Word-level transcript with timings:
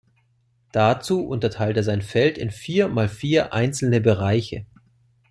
Dazu 0.71 1.21
unterteilt 1.27 1.77
er 1.77 1.83
sein 1.83 2.01
Feld 2.01 2.39
in 2.39 2.49
vier 2.49 2.87
mal 2.87 3.07
vier 3.07 3.53
einzelne 3.53 4.01
Bereiche. 4.01 4.65